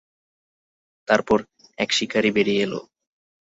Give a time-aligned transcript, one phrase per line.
[1.07, 1.39] তারপর,
[1.77, 2.73] এক শিকারী বেরিয়ে এল।